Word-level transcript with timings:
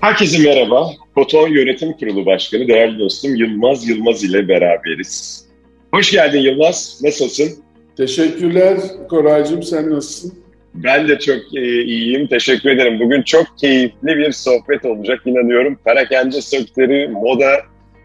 Herkese 0.00 0.48
merhaba. 0.48 0.90
Koton 1.14 1.48
Yönetim 1.48 1.92
Kurulu 1.92 2.26
Başkanı 2.26 2.68
değerli 2.68 2.98
dostum 2.98 3.34
Yılmaz 3.34 3.88
Yılmaz 3.88 4.24
ile 4.24 4.48
beraberiz. 4.48 5.44
Hoş 5.92 6.10
geldin 6.10 6.40
Yılmaz. 6.40 7.00
Nasılsın? 7.02 7.48
Teşekkürler 7.96 8.78
Koraycığım. 9.08 9.62
Sen 9.62 9.90
nasılsın? 9.90 10.38
Ben 10.74 11.08
de 11.08 11.18
çok 11.18 11.56
e, 11.56 11.82
iyiyim. 11.82 12.26
Teşekkür 12.26 12.70
ederim. 12.70 13.00
Bugün 13.00 13.22
çok 13.22 13.58
keyifli 13.58 14.16
bir 14.16 14.32
sohbet 14.32 14.84
olacak 14.84 15.20
inanıyorum. 15.24 15.78
Perakende 15.84 16.40
sektörü, 16.42 17.08
moda, 17.08 17.50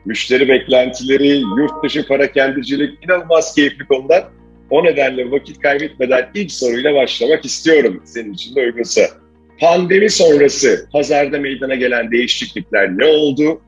müşteri 0.05 0.47
beklentileri, 0.47 1.37
yurt 1.37 1.83
dışı 1.83 2.07
parakendicilik 2.07 3.05
inanılmaz 3.05 3.55
keyifli 3.55 3.85
konular. 3.85 4.27
O 4.69 4.83
nedenle 4.83 5.31
vakit 5.31 5.59
kaybetmeden 5.59 6.29
ilk 6.35 6.51
soruyla 6.51 6.93
başlamak 6.93 7.45
istiyorum 7.45 8.01
senin 8.05 8.33
için 8.33 8.55
de 8.55 8.61
uygunsa. 8.61 9.22
Pandemi 9.59 10.09
sonrası 10.09 10.87
pazarda 10.91 11.39
meydana 11.39 11.75
gelen 11.75 12.11
değişiklikler 12.11 12.97
ne 12.97 13.05
oldu? 13.05 13.61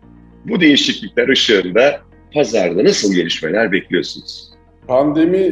Bu 0.46 0.60
değişiklikler 0.62 1.28
ışığında 1.28 2.02
pazarda 2.34 2.84
nasıl 2.84 3.14
gelişmeler 3.14 3.72
bekliyorsunuz? 3.72 4.52
Pandemi 4.88 5.52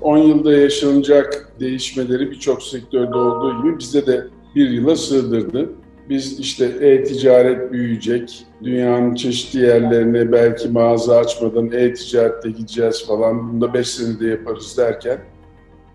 10 0.00 0.18
e, 0.18 0.20
yılda 0.20 0.52
yaşanacak 0.52 1.52
değişmeleri 1.60 2.30
birçok 2.30 2.62
sektörde 2.62 3.16
olduğu 3.16 3.62
gibi 3.62 3.78
bizde 3.78 4.06
de 4.06 4.26
bir 4.54 4.70
yıla 4.70 4.96
sığdırdı. 4.96 5.70
Biz 6.08 6.40
işte 6.40 6.64
e-ticaret 6.64 7.72
büyüyecek, 7.72 8.46
dünyanın 8.64 9.14
çeşitli 9.14 9.60
yerlerine 9.60 10.32
belki 10.32 10.68
mağaza 10.68 11.18
açmadan 11.18 11.72
e-ticarette 11.72 12.50
gideceğiz 12.50 13.06
falan, 13.06 13.52
bunu 13.52 13.60
da 13.60 13.74
5 13.74 13.88
senede 13.88 14.26
yaparız 14.26 14.78
derken 14.78 15.18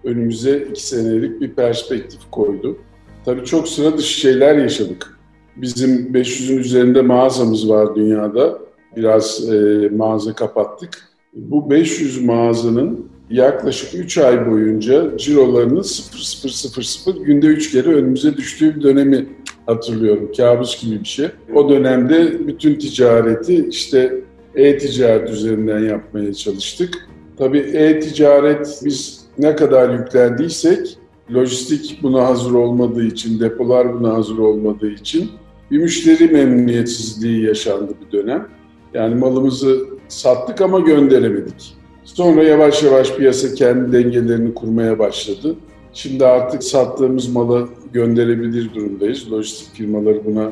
önümüze 0.04 0.58
2 0.58 0.88
senelik 0.88 1.42
bir 1.42 1.54
perspektif 1.54 2.20
koydu. 2.32 2.78
Tabii 3.26 3.46
çok 3.46 3.68
sıra 3.68 3.98
dışı 3.98 4.20
şeyler 4.20 4.56
yaşadık. 4.56 5.18
Bizim 5.58 6.14
500'ün 6.14 6.58
üzerinde 6.58 7.02
mağazamız 7.02 7.70
var 7.70 7.96
dünyada. 7.96 8.60
Biraz 8.96 9.54
e, 9.54 9.90
mağaza 9.90 10.34
kapattık. 10.34 10.90
Bu 11.34 11.70
500 11.70 12.24
mağazanın 12.24 13.12
yaklaşık 13.30 13.96
3 13.96 14.18
ay 14.18 14.52
boyunca 14.52 15.18
cirolarının 15.18 15.82
0-0-0-0 15.82 17.24
günde 17.24 17.48
3 17.48 17.72
kere 17.72 17.90
önümüze 17.90 18.38
düştüğü 18.38 18.76
bir 18.76 18.84
dönemi 18.84 19.28
hatırlıyorum. 19.66 20.32
Kabus 20.38 20.84
gibi 20.84 21.00
bir 21.00 21.08
şey. 21.08 21.28
O 21.56 21.70
dönemde 21.70 22.48
bütün 22.48 22.76
ticareti 22.76 23.68
işte 23.70 24.22
e-ticaret 24.56 25.30
üzerinden 25.30 25.80
yapmaya 25.80 26.34
çalıştık. 26.34 27.08
Tabii 27.38 27.60
e-ticaret 27.60 28.82
biz 28.86 29.22
ne 29.38 29.56
kadar 29.56 30.00
yüklendiysek 30.00 30.98
lojistik 31.34 32.00
buna 32.04 32.26
hazır 32.26 32.54
olmadığı 32.54 33.04
için, 33.04 33.40
depolar 33.40 33.94
buna 33.94 34.14
hazır 34.14 34.38
olmadığı 34.38 34.92
için 34.92 35.32
bir 35.72 35.78
müşteri 35.78 36.28
memnuniyetsizliği 36.28 37.46
yaşandı 37.46 37.94
bir 38.06 38.18
dönem. 38.18 38.48
Yani 38.94 39.16
malımızı 39.16 39.86
sattık 40.08 40.62
ama 40.62 40.80
gönderemedik. 40.80 41.74
Sonra 42.04 42.44
yavaş 42.44 42.84
yavaş 42.84 43.16
piyasa 43.16 43.54
kendi 43.54 43.92
dengelerini 43.92 44.54
kurmaya 44.54 45.00
başladı. 45.00 45.56
Şimdi 45.94 46.26
artık 46.26 46.64
sattığımız 46.64 47.30
malı 47.30 47.68
gönderebilir 47.94 48.74
durumdayız. 48.74 49.32
Lojistik 49.32 49.74
firmaları 49.74 50.26
buna 50.26 50.52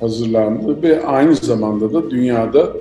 hazırlandı 0.00 0.82
ve 0.82 1.06
aynı 1.06 1.34
zamanda 1.34 1.92
da 1.92 2.10
dünyada 2.10 2.72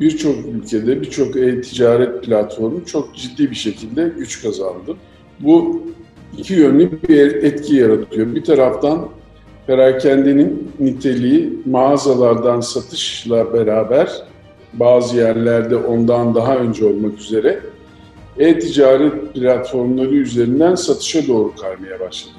birçok 0.00 0.36
ülkede 0.46 1.00
birçok 1.00 1.36
e-ticaret 1.36 2.24
platformu 2.24 2.84
çok 2.84 3.16
ciddi 3.16 3.50
bir 3.50 3.56
şekilde 3.56 4.12
güç 4.16 4.42
kazandı. 4.42 4.96
Bu 5.40 5.82
iki 6.38 6.54
yönlü 6.54 7.02
bir 7.08 7.34
etki 7.34 7.76
yaratıyor. 7.76 8.34
Bir 8.34 8.44
taraftan 8.44 9.08
perakendenin 9.66 10.72
niteliği 10.80 11.58
mağazalardan 11.66 12.60
satışla 12.60 13.52
beraber 13.52 14.22
bazı 14.72 15.16
yerlerde 15.16 15.76
ondan 15.76 16.34
daha 16.34 16.56
önce 16.56 16.86
olmak 16.86 17.18
üzere 17.18 17.60
e-ticaret 18.38 19.34
platformları 19.34 20.14
üzerinden 20.14 20.74
satışa 20.74 21.28
doğru 21.28 21.54
kaymaya 21.54 22.00
başladı. 22.00 22.34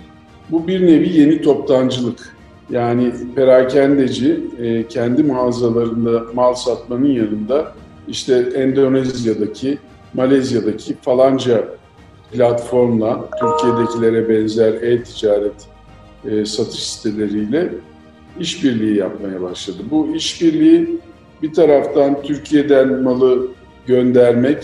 Bu 0.49 0.67
bir 0.67 0.87
nevi 0.87 1.17
yeni 1.19 1.41
toptancılık. 1.41 2.35
Yani 2.69 3.11
perakendeci 3.35 4.39
e, 4.61 4.87
kendi 4.87 5.23
mağazalarında 5.23 6.23
mal 6.33 6.53
satmanın 6.53 7.11
yanında 7.11 7.73
işte 8.07 8.35
Endonezya'daki, 8.55 9.77
Malezya'daki 10.13 10.95
falanca 11.01 11.65
platformla 12.31 13.29
Türkiye'dekilere 13.39 14.29
benzer 14.29 14.73
e-ticaret 14.73 15.67
e, 16.25 16.45
satış 16.45 16.83
siteleriyle 16.83 17.73
işbirliği 18.39 18.97
yapmaya 18.97 19.41
başladı. 19.41 19.77
Bu 19.91 20.15
işbirliği 20.15 20.99
bir 21.41 21.53
taraftan 21.53 22.21
Türkiye'den 22.21 23.01
malı 23.01 23.47
göndermek 23.85 24.63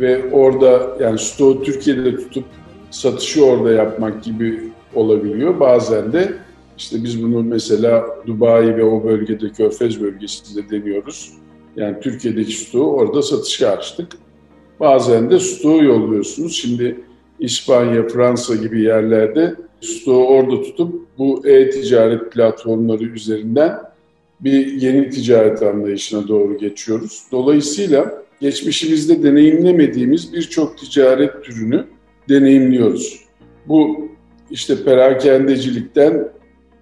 ve 0.00 0.30
orada 0.32 0.96
yani 1.00 1.18
stoğu 1.18 1.62
Türkiye'de 1.62 2.16
tutup 2.16 2.44
satışı 2.90 3.44
orada 3.44 3.72
yapmak 3.72 4.24
gibi 4.24 4.60
olabiliyor. 4.94 5.60
Bazen 5.60 6.12
de 6.12 6.32
işte 6.78 7.04
biz 7.04 7.22
bunu 7.22 7.42
mesela 7.42 8.06
Dubai 8.26 8.76
ve 8.76 8.84
o 8.84 9.04
bölgede 9.04 9.52
Körfez 9.52 10.00
bölgesinde 10.00 10.70
deniyoruz. 10.70 11.32
Yani 11.76 12.00
Türkiye'deki 12.00 12.52
stoğu 12.52 12.92
orada 12.92 13.22
satışa 13.22 13.68
açtık. 13.68 14.12
Bazen 14.80 15.30
de 15.30 15.40
stoğu 15.40 15.84
yolluyorsunuz. 15.84 16.56
Şimdi 16.56 17.00
İspanya, 17.40 18.08
Fransa 18.08 18.54
gibi 18.54 18.82
yerlerde 18.82 19.54
stoğu 19.80 20.26
orada 20.26 20.62
tutup 20.62 21.18
bu 21.18 21.48
e-ticaret 21.48 22.32
platformları 22.32 23.04
üzerinden 23.04 23.78
bir 24.40 24.66
yeni 24.66 25.10
ticaret 25.10 25.62
anlayışına 25.62 26.28
doğru 26.28 26.58
geçiyoruz. 26.58 27.22
Dolayısıyla 27.32 28.22
geçmişimizde 28.40 29.22
deneyimlemediğimiz 29.22 30.32
birçok 30.32 30.78
ticaret 30.78 31.44
türünü 31.44 31.84
deneyimliyoruz. 32.28 33.20
Bu 33.68 34.08
işte 34.50 34.84
perakendecilikten 34.84 36.28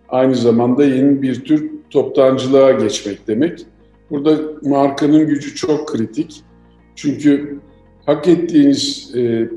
aynı 0.09 0.35
zamanda 0.35 0.85
yeni 0.85 1.23
bir 1.23 1.45
tür 1.45 1.71
toptancılığa 1.91 2.73
geçmek 2.73 3.29
demek. 3.29 3.67
Burada 4.11 4.39
markanın 4.63 5.27
gücü 5.27 5.55
çok 5.55 5.89
kritik. 5.89 6.43
Çünkü 6.97 7.59
hak 8.07 8.29
ettiğiniz 8.29 9.13
e, 9.17 9.49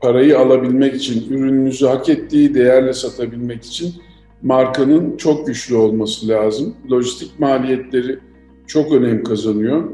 parayı 0.00 0.38
alabilmek 0.38 0.94
için, 0.94 1.26
ürününüzü 1.30 1.86
hak 1.86 2.08
ettiği 2.08 2.54
değerle 2.54 2.92
satabilmek 2.92 3.64
için 3.64 3.94
markanın 4.42 5.16
çok 5.16 5.46
güçlü 5.46 5.74
olması 5.74 6.28
lazım. 6.28 6.74
Lojistik 6.90 7.40
maliyetleri 7.40 8.18
çok 8.66 8.92
önem 8.92 9.24
kazanıyor. 9.24 9.84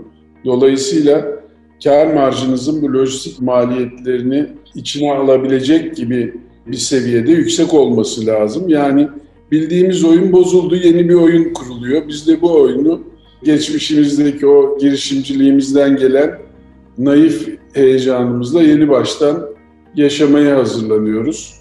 Dolayısıyla 0.44 1.26
kar 1.84 2.14
marjınızın 2.14 2.82
bu 2.82 2.92
lojistik 2.92 3.40
maliyetlerini 3.40 4.46
içine 4.74 5.12
alabilecek 5.12 5.96
gibi 5.96 6.34
bir 6.66 6.76
seviyede 6.76 7.32
yüksek 7.32 7.74
olması 7.74 8.26
lazım. 8.26 8.68
Yani 8.68 9.08
bildiğimiz 9.52 10.04
oyun 10.04 10.32
bozuldu, 10.32 10.76
yeni 10.76 11.08
bir 11.08 11.14
oyun 11.14 11.52
kuruluyor. 11.52 12.08
Biz 12.08 12.28
de 12.28 12.40
bu 12.40 12.60
oyunu 12.60 13.00
geçmişimizdeki 13.42 14.46
o 14.46 14.78
girişimciliğimizden 14.78 15.96
gelen 15.96 16.38
naif 16.98 17.48
heyecanımızla 17.78 18.62
yeni 18.62 18.88
baştan 18.88 19.48
yaşamaya 19.94 20.56
hazırlanıyoruz. 20.56 21.54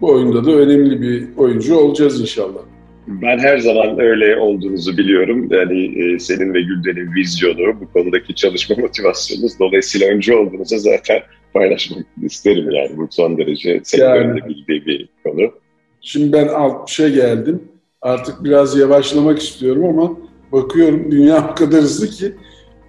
Bu 0.00 0.12
oyunda 0.12 0.44
da 0.44 0.50
önemli 0.50 1.02
bir 1.02 1.36
oyuncu 1.36 1.76
olacağız 1.76 2.20
inşallah. 2.20 2.60
Ben 3.06 3.38
her 3.38 3.58
zaman 3.58 4.00
öyle 4.00 4.36
olduğunuzu 4.36 4.96
biliyorum. 4.96 5.48
Yani 5.50 6.02
e, 6.02 6.18
senin 6.18 6.54
ve 6.54 6.60
Gülden'in 6.62 7.14
vizyonu, 7.14 7.80
bu 7.80 7.92
konudaki 7.92 8.34
çalışma 8.34 8.76
motivasyonunuz 8.76 9.58
dolayısıyla 9.58 10.08
önce 10.08 10.36
olduğunuzu 10.36 10.78
zaten 10.78 11.20
paylaşmak 11.54 12.06
isterim 12.22 12.70
yani. 12.70 12.96
Bu 12.96 13.08
son 13.10 13.38
derece 13.38 13.80
sektörün 13.84 14.36
de 14.36 14.48
bildiği 14.48 14.86
bir 14.86 15.08
konu. 15.24 15.52
Şimdi 16.00 16.32
ben 16.32 16.46
60'a 16.46 17.08
geldim. 17.08 17.62
Artık 18.02 18.44
biraz 18.44 18.78
yavaşlamak 18.78 19.38
istiyorum 19.38 19.84
ama 19.84 20.16
bakıyorum 20.52 21.10
dünya 21.10 21.50
o 21.52 21.54
kadar 21.54 21.80
hızlı 21.80 22.06
ki 22.06 22.32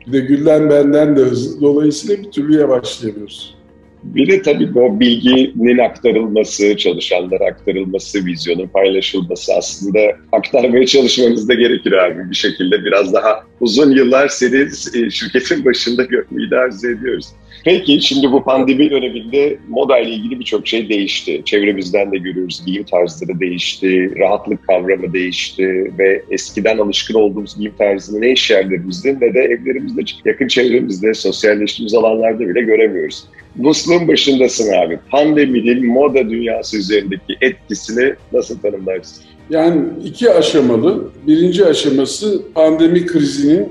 bir 0.07 0.13
de 0.13 0.19
Gülden 0.19 0.69
benden 0.69 1.17
de 1.17 1.21
hızlı. 1.21 1.61
Dolayısıyla 1.61 2.23
bir 2.23 2.31
türlü 2.31 2.59
yavaşlayamıyoruz. 2.59 3.55
Bir 4.03 4.27
de 4.27 4.41
tabii 4.41 4.73
bu 4.73 4.99
bilginin 4.99 5.77
aktarılması, 5.77 6.77
çalışanlara 6.77 7.45
aktarılması, 7.45 8.25
vizyonun 8.25 8.67
paylaşılması 8.67 9.53
aslında 9.53 9.99
aktarmaya 10.31 10.85
çalışmanız 10.85 11.49
da 11.49 11.53
gerekir 11.53 11.91
abi 11.91 12.29
bir 12.29 12.35
şekilde. 12.35 12.85
Biraz 12.85 13.13
daha 13.13 13.43
uzun 13.59 13.91
yıllar 13.91 14.27
seni 14.27 14.67
e, 14.95 15.09
şirketin 15.09 15.65
başında 15.65 16.03
görmeyi 16.03 16.51
de 16.51 16.57
arzu 16.57 16.87
ediyoruz. 16.87 17.25
Peki 17.65 18.01
şimdi 18.01 18.31
bu 18.31 18.43
pandemi 18.43 18.89
döneminde 18.89 19.57
moda 19.69 19.99
ile 19.99 20.09
ilgili 20.09 20.39
birçok 20.39 20.67
şey 20.67 20.89
değişti. 20.89 21.41
Çevremizden 21.45 22.11
de 22.11 22.17
görüyoruz. 22.17 22.63
Giyim 22.65 22.83
tarzları 22.83 23.39
değişti, 23.39 24.19
rahatlık 24.19 24.67
kavramı 24.67 25.13
değişti 25.13 25.93
ve 25.99 26.23
eskiden 26.29 26.77
alışkın 26.77 27.13
olduğumuz 27.13 27.57
giyim 27.57 27.73
tarzını 27.77 28.21
ne 28.21 28.31
iş 28.31 28.49
yerlerimizde 28.49 29.15
ne 29.15 29.33
de 29.33 29.39
evlerimizde, 29.39 30.01
yakın 30.25 30.47
çevremizde, 30.47 31.13
sosyalleştiğimiz 31.13 31.93
alanlarda 31.93 32.39
bile 32.39 32.61
göremiyoruz. 32.61 33.23
Musluğun 33.55 34.07
başındasın 34.07 34.73
abi. 34.73 34.99
Pandeminin 35.09 35.85
moda 35.85 36.29
dünyası 36.29 36.77
üzerindeki 36.77 37.37
etkisini 37.41 38.13
nasıl 38.33 38.59
tanımlarsın? 38.59 39.23
Yani 39.49 39.81
iki 40.05 40.31
aşamalı. 40.31 41.11
Birinci 41.27 41.65
aşaması 41.65 42.41
pandemi 42.55 43.05
krizinin 43.05 43.69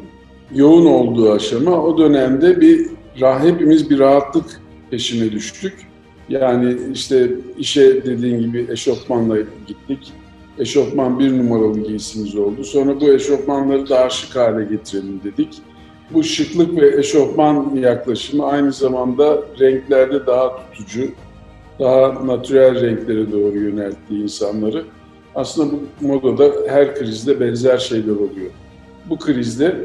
yoğun 0.55 0.87
olduğu 0.87 1.33
aşama. 1.33 1.83
O 1.83 1.99
dönemde 1.99 2.61
bir 2.61 2.87
hepimiz 3.19 3.91
bir 3.91 3.99
rahatlık 3.99 4.61
peşine 4.91 5.33
düştük. 5.33 5.87
Yani 6.29 6.77
işte 6.93 7.31
işe 7.59 8.05
dediğin 8.05 8.41
gibi 8.41 8.67
eşofmanla 8.71 9.37
gittik. 9.67 10.13
Eşofman 10.59 11.19
bir 11.19 11.39
numaralı 11.39 11.81
giysimiz 11.81 12.37
oldu. 12.37 12.65
Sonra 12.65 13.01
bu 13.01 13.13
eşofmanları 13.13 13.89
daha 13.89 14.11
şık 14.11 14.37
hale 14.37 14.65
getirelim 14.65 15.21
dedik. 15.25 15.63
Bu 16.11 16.23
şıklık 16.23 16.81
ve 16.81 16.99
eşofman 16.99 17.75
yaklaşımı 17.75 18.47
aynı 18.47 18.73
zamanda 18.73 19.43
renklerde 19.61 20.27
daha 20.27 20.57
tutucu, 20.57 21.09
daha 21.81 22.27
natürel 22.27 22.81
renklere 22.81 23.33
doğru 23.33 23.59
yöneltti 23.59 24.15
insanları. 24.15 24.85
Aslında 25.35 25.75
bu 26.01 26.07
modada 26.07 26.53
her 26.69 26.95
krizde 26.95 27.41
benzer 27.41 27.79
şeyler 27.79 28.13
oluyor. 28.13 28.51
Bu 29.09 29.19
krizde 29.19 29.77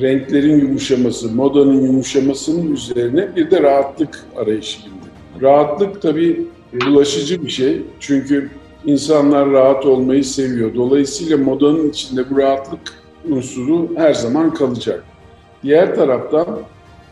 renklerin 0.00 0.60
yumuşaması, 0.60 1.32
modanın 1.32 1.82
yumuşamasının 1.82 2.72
üzerine 2.72 3.36
bir 3.36 3.50
de 3.50 3.62
rahatlık 3.62 4.24
arayışı 4.36 4.80
bindi. 4.86 5.42
Rahatlık 5.42 6.02
tabii 6.02 6.46
bulaşıcı 6.86 7.44
bir 7.44 7.50
şey. 7.50 7.82
Çünkü 8.00 8.50
insanlar 8.86 9.50
rahat 9.50 9.86
olmayı 9.86 10.24
seviyor. 10.24 10.74
Dolayısıyla 10.74 11.36
modanın 11.36 11.90
içinde 11.90 12.30
bu 12.30 12.38
rahatlık 12.38 12.80
unsuru 13.30 13.88
her 13.96 14.14
zaman 14.14 14.54
kalacak. 14.54 15.04
Diğer 15.62 15.94
taraftan 15.94 16.58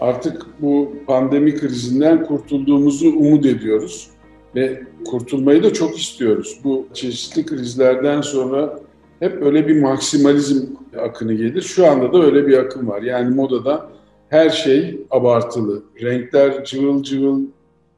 artık 0.01 0.47
bu 0.61 0.93
pandemi 1.07 1.57
krizinden 1.57 2.25
kurtulduğumuzu 2.25 3.09
umut 3.09 3.47
ediyoruz 3.47 4.09
ve 4.55 4.83
kurtulmayı 5.07 5.63
da 5.63 5.73
çok 5.73 5.99
istiyoruz. 5.99 6.61
Bu 6.65 6.87
çeşitli 6.95 7.47
krizlerden 7.47 8.21
sonra 8.21 8.79
hep 9.21 9.43
öyle 9.43 9.69
bir 9.69 9.83
maksimalizm 9.83 10.67
akını 10.99 11.33
gelir. 11.35 11.63
Şu 11.63 11.87
anda 11.87 12.13
da 12.13 12.25
öyle 12.25 12.47
bir 12.47 12.59
akım 12.59 12.89
var. 12.89 13.03
Yani 13.03 13.35
modada 13.35 13.89
her 14.29 14.51
şey 14.51 15.01
abartılı. 15.11 15.83
Renkler 16.03 16.65
cıvıl 16.65 17.03
cıvıl, 17.03 17.43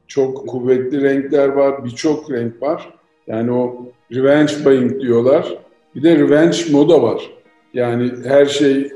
çok 0.06 0.48
kuvvetli 0.48 1.02
renkler 1.02 1.48
var, 1.48 1.84
birçok 1.84 2.30
renk 2.30 2.62
var. 2.62 2.94
Yani 3.26 3.52
o 3.52 3.86
revenge 4.14 4.52
buying 4.64 5.00
diyorlar. 5.00 5.58
Bir 5.94 6.02
de 6.02 6.16
revenge 6.16 6.56
moda 6.70 7.02
var. 7.02 7.30
Yani 7.74 8.12
her 8.24 8.46
şey 8.46 8.92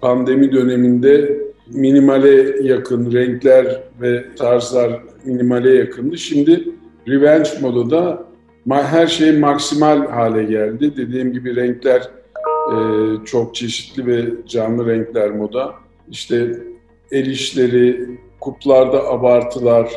pandemi 0.00 0.52
döneminde 0.52 1.42
minimale 1.66 2.66
yakın 2.66 3.12
renkler 3.12 3.82
ve 4.00 4.24
tarzlar 4.36 5.02
minimale 5.24 5.74
yakındı. 5.74 6.18
Şimdi 6.18 6.68
revenge 7.08 7.50
modada 7.60 8.24
her 8.70 9.06
şey 9.06 9.38
maksimal 9.38 10.06
hale 10.06 10.44
geldi. 10.44 10.96
Dediğim 10.96 11.32
gibi 11.32 11.56
renkler 11.56 12.10
e, 12.72 12.76
çok 13.24 13.54
çeşitli 13.54 14.06
ve 14.06 14.24
canlı 14.48 14.86
renkler 14.86 15.30
moda. 15.30 15.74
İşte 16.10 16.56
el 17.10 17.26
işleri, 17.26 18.08
kuplarda 18.40 19.08
abartılar, 19.08 19.92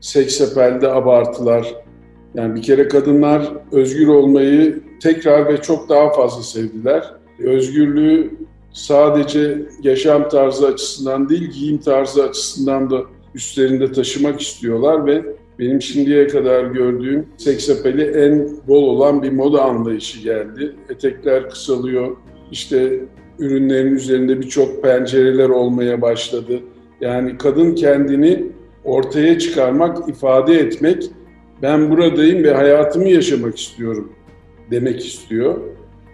seksapelde 0.00 0.88
abartılar. 0.92 1.74
Yani 2.34 2.54
bir 2.54 2.62
kere 2.62 2.88
kadınlar 2.88 3.52
özgür 3.72 4.06
olmayı 4.08 4.80
tekrar 5.02 5.46
ve 5.48 5.62
çok 5.62 5.88
daha 5.88 6.12
fazla 6.12 6.42
sevdiler. 6.42 7.14
Özgürlüğü 7.38 8.30
sadece 8.72 9.62
yaşam 9.82 10.28
tarzı 10.28 10.66
açısından 10.66 11.28
değil, 11.28 11.50
giyim 11.50 11.78
tarzı 11.78 12.24
açısından 12.24 12.90
da 12.90 13.02
üstlerinde 13.34 13.92
taşımak 13.92 14.40
istiyorlar 14.40 15.06
ve 15.06 15.24
benim 15.60 15.82
şimdiye 15.82 16.26
kadar 16.26 16.64
gördüğüm 16.64 17.26
seksapeli 17.36 18.02
en 18.02 18.48
bol 18.68 18.82
olan 18.82 19.22
bir 19.22 19.32
moda 19.32 19.62
anlayışı 19.62 20.22
geldi. 20.22 20.72
Etekler 20.90 21.50
kısalıyor, 21.50 22.16
işte 22.52 23.00
ürünlerin 23.38 23.94
üzerinde 23.94 24.40
birçok 24.40 24.82
pencereler 24.82 25.48
olmaya 25.48 26.02
başladı. 26.02 26.60
Yani 27.00 27.38
kadın 27.38 27.74
kendini 27.74 28.46
ortaya 28.84 29.38
çıkarmak, 29.38 30.08
ifade 30.08 30.54
etmek, 30.54 31.10
ben 31.62 31.90
buradayım 31.90 32.44
ve 32.44 32.54
hayatımı 32.54 33.08
yaşamak 33.08 33.58
istiyorum 33.58 34.12
demek 34.70 35.06
istiyor. 35.06 35.60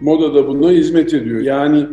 Moda 0.01 0.35
da 0.35 0.47
buna 0.47 0.71
hizmet 0.71 1.13
ediyor. 1.13 1.41
Yani 1.41 1.85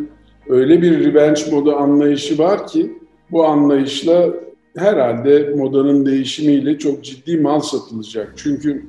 öyle 0.49 0.81
bir 0.81 1.05
revenge 1.05 1.41
moda 1.51 1.77
anlayışı 1.77 2.37
var 2.37 2.67
ki 2.67 2.91
bu 3.31 3.45
anlayışla 3.45 4.33
herhalde 4.77 5.53
modanın 5.55 6.05
değişimiyle 6.05 6.77
çok 6.77 7.03
ciddi 7.03 7.37
mal 7.37 7.59
satılacak. 7.59 8.33
Çünkü 8.35 8.85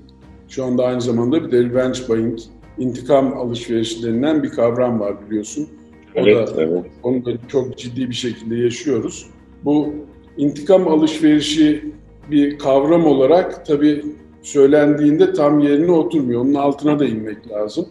şu 0.49 0.65
anda 0.65 0.85
aynı 0.85 1.01
zamanda 1.01 1.45
bir 1.47 1.53
de 1.53 1.59
revenge 1.59 1.99
buying, 2.09 2.39
intikam 2.79 3.39
alışverişi 3.39 4.03
denilen 4.03 4.43
bir 4.43 4.51
kavram 4.51 5.01
var 5.01 5.15
biliyorsun. 5.27 5.69
O 6.15 6.21
evet, 6.21 6.57
da, 6.57 6.63
evet. 6.63 6.85
Onu 7.03 7.25
da 7.25 7.31
çok 7.49 7.79
ciddi 7.79 8.09
bir 8.09 8.15
şekilde 8.15 8.57
yaşıyoruz. 8.57 9.27
Bu 9.65 9.95
intikam 10.37 10.89
alışverişi 10.89 11.93
bir 12.31 12.59
kavram 12.59 13.07
olarak 13.07 13.67
tabii 13.67 14.05
söylendiğinde 14.43 15.33
tam 15.33 15.61
yerine 15.61 15.91
oturmuyor. 15.91 16.41
Onun 16.41 16.55
altına 16.55 16.99
da 16.99 17.05
inmek 17.05 17.51
lazım. 17.51 17.87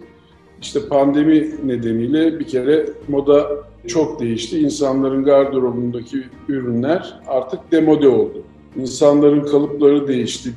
İşte 0.62 0.88
pandemi 0.90 1.52
nedeniyle 1.66 2.40
bir 2.40 2.48
kere 2.48 2.86
moda 3.08 3.50
çok 3.88 4.20
değişti. 4.20 4.60
İnsanların 4.60 5.24
gardırobundaki 5.24 6.24
ürünler 6.48 7.20
artık 7.28 7.72
demode 7.72 8.08
oldu. 8.08 8.44
İnsanların 8.76 9.42
kalıpları 9.42 10.08
değişti. 10.08 10.50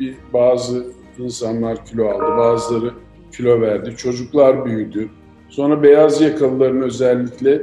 Bir, 0.00 0.14
bazı 0.32 0.86
insanlar 1.18 1.86
kilo 1.86 2.08
aldı, 2.08 2.38
bazıları 2.38 2.90
kilo 3.36 3.60
verdi. 3.60 3.94
Çocuklar 3.96 4.64
büyüdü. 4.64 5.08
Sonra 5.48 5.82
beyaz 5.82 6.20
yakalıların 6.20 6.82
özellikle 6.82 7.62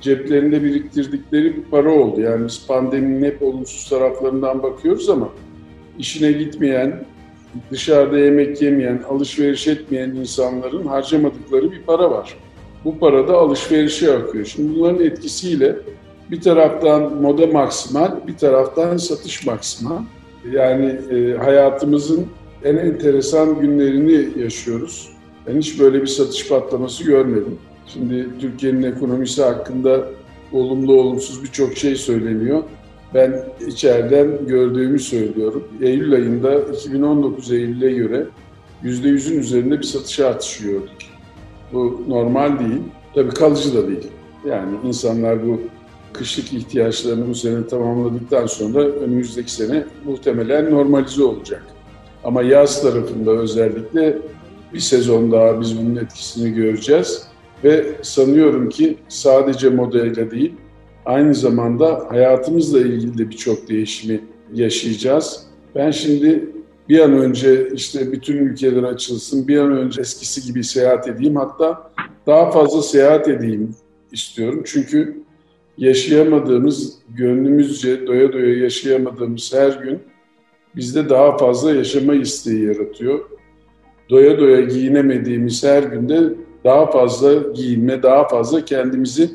ceplerinde 0.00 0.62
biriktirdikleri 0.64 1.56
bir 1.56 1.62
para 1.62 1.92
oldu. 1.92 2.20
Yani 2.20 2.44
biz 2.46 2.66
pandeminin 2.66 3.24
hep 3.24 3.42
olumsuz 3.42 3.88
taraflarından 3.88 4.62
bakıyoruz 4.62 5.10
ama 5.10 5.28
işine 5.98 6.32
gitmeyen, 6.32 7.04
dışarıda 7.70 8.18
yemek 8.18 8.62
yemeyen, 8.62 9.02
alışveriş 9.08 9.68
etmeyen 9.68 10.10
insanların 10.10 10.86
harcamadıkları 10.86 11.72
bir 11.72 11.82
para 11.82 12.10
var. 12.10 12.34
Bu 12.84 12.98
para 12.98 13.28
da 13.28 13.36
alışverişe 13.36 14.12
akıyor. 14.12 14.44
Şimdi 14.44 14.78
bunların 14.78 15.04
etkisiyle 15.04 15.76
bir 16.30 16.40
taraftan 16.40 17.14
moda 17.22 17.46
maksimal, 17.46 18.26
bir 18.26 18.36
taraftan 18.36 18.96
satış 18.96 19.46
maksimal. 19.46 20.02
Yani 20.52 20.98
e, 21.10 21.36
hayatımızın 21.36 22.26
en 22.64 22.76
enteresan 22.76 23.60
günlerini 23.60 24.42
yaşıyoruz. 24.42 25.08
Ben 25.46 25.58
hiç 25.58 25.80
böyle 25.80 26.02
bir 26.02 26.06
satış 26.06 26.48
patlaması 26.48 27.04
görmedim. 27.04 27.58
Şimdi 27.86 28.28
Türkiye'nin 28.40 28.82
ekonomisi 28.82 29.42
hakkında 29.42 30.04
olumlu 30.52 31.00
olumsuz 31.00 31.42
birçok 31.42 31.76
şey 31.76 31.96
söyleniyor. 31.96 32.62
Ben 33.14 33.44
içeriden 33.66 34.46
gördüğümü 34.46 34.98
söylüyorum. 34.98 35.64
Eylül 35.80 36.12
ayında 36.12 36.60
2019 36.60 37.52
Eylül'e 37.52 37.92
göre 37.92 38.26
%100'ün 38.84 39.38
üzerinde 39.38 39.78
bir 39.78 39.84
satış 39.84 40.20
artışı 40.20 40.64
gördük. 40.64 41.06
Bu 41.72 42.04
normal 42.08 42.58
değil. 42.58 42.82
Tabii 43.14 43.30
kalıcı 43.30 43.74
da 43.74 43.88
değil. 43.88 44.06
Yani 44.46 44.76
insanlar 44.84 45.48
bu 45.48 45.60
kışlık 46.12 46.52
ihtiyaçlarını 46.52 47.28
bu 47.28 47.34
sene 47.34 47.66
tamamladıktan 47.66 48.46
sonra 48.46 48.80
önümüzdeki 48.80 49.52
sene 49.52 49.84
muhtemelen 50.04 50.70
normalize 50.70 51.24
olacak. 51.24 51.62
Ama 52.24 52.42
yaz 52.42 52.82
tarafında 52.82 53.30
özellikle 53.30 54.18
bir 54.74 54.80
sezon 54.80 55.32
daha 55.32 55.60
biz 55.60 55.78
bunun 55.78 55.96
etkisini 55.96 56.52
göreceğiz. 56.52 57.22
Ve 57.64 57.86
sanıyorum 58.02 58.68
ki 58.68 58.96
sadece 59.08 59.70
modayla 59.70 60.30
değil, 60.30 60.54
aynı 61.06 61.34
zamanda 61.34 62.06
hayatımızla 62.08 62.80
ilgili 62.80 63.18
de 63.18 63.30
birçok 63.30 63.68
değişimi 63.68 64.20
yaşayacağız. 64.54 65.46
Ben 65.74 65.90
şimdi 65.90 66.50
bir 66.88 66.98
an 66.98 67.12
önce 67.12 67.68
işte 67.74 68.12
bütün 68.12 68.36
ülkeler 68.36 68.82
açılsın, 68.82 69.48
bir 69.48 69.58
an 69.58 69.72
önce 69.72 70.00
eskisi 70.00 70.46
gibi 70.46 70.64
seyahat 70.64 71.08
edeyim. 71.08 71.36
Hatta 71.36 71.90
daha 72.26 72.50
fazla 72.50 72.82
seyahat 72.82 73.28
edeyim 73.28 73.74
istiyorum. 74.12 74.62
Çünkü 74.66 75.22
yaşayamadığımız, 75.78 76.98
gönlümüzce 77.08 78.06
doya 78.06 78.32
doya 78.32 78.58
yaşayamadığımız 78.58 79.54
her 79.54 79.82
gün 79.82 79.98
bizde 80.76 81.08
daha 81.08 81.36
fazla 81.36 81.74
yaşama 81.74 82.14
isteği 82.14 82.64
yaratıyor. 82.64 83.20
Doya 84.10 84.38
doya 84.38 84.60
giyinemediğimiz 84.60 85.64
her 85.64 85.82
günde 85.82 86.34
daha 86.64 86.90
fazla 86.90 87.34
giyinme, 87.52 88.02
daha 88.02 88.28
fazla 88.28 88.64
kendimizi 88.64 89.30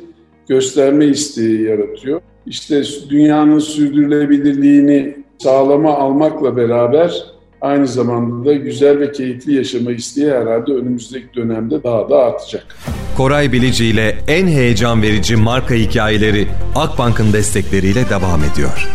gösterme 0.47 1.05
isteği 1.05 1.61
yaratıyor. 1.61 2.21
İşte 2.45 2.83
dünyanın 3.09 3.59
sürdürülebilirliğini 3.59 5.17
sağlama 5.37 5.97
almakla 5.97 6.57
beraber 6.57 7.23
aynı 7.61 7.87
zamanda 7.87 8.49
da 8.49 8.53
güzel 8.53 8.99
ve 8.99 9.11
keyifli 9.11 9.53
yaşama 9.53 9.91
isteği 9.91 10.31
herhalde 10.31 10.73
önümüzdeki 10.73 11.27
dönemde 11.35 11.83
daha 11.83 12.09
da 12.09 12.17
artacak. 12.17 12.75
Koray 13.17 13.51
Bilici 13.51 13.85
ile 13.85 14.17
en 14.27 14.47
heyecan 14.47 15.01
verici 15.01 15.35
marka 15.35 15.75
hikayeleri 15.75 16.47
Akbank'ın 16.75 17.33
destekleriyle 17.33 18.09
devam 18.09 18.43
ediyor. 18.53 18.89